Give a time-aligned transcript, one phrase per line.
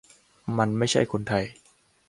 [0.57, 1.43] มันไม่ใช่คนไทย